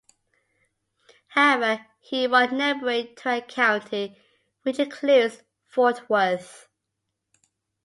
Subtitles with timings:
[1.27, 4.19] However, he won neighboring Tarrant County,
[4.63, 6.67] which includes Fort Worth.